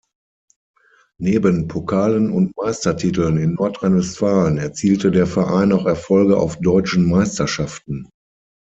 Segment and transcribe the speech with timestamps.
[1.19, 8.09] Neben Pokalen und Meistertiteln in Nordrhein-Westfalen erzielte der Verein auch Erfolge auf Deutschen Meisterschaften.